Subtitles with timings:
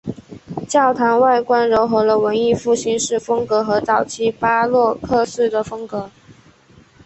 [0.67, 6.09] 教堂外观揉合了文艺复兴式风格和早期巴洛克式风格。